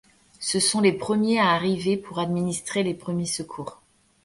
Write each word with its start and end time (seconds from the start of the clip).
Ce 0.39 0.59
sont 0.59 0.79
les 0.81 0.93
premiers 0.93 1.37
à 1.37 1.51
arriver 1.51 1.95
pour 1.95 2.17
administrer 2.17 2.81
les 2.81 2.95
premiers 2.95 3.27
secours. 3.27 3.83